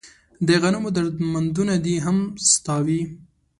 د 0.47 0.49
غنمو 0.61 0.89
درمندونه 0.95 1.73
دې 1.85 1.95
هم 2.05 2.17
ستا 2.51 2.75
وي 2.85 3.01